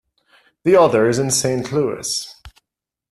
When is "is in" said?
1.07-1.29